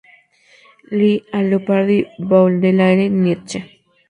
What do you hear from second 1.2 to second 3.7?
a Leopardi, Baudelaire, Nietzsche.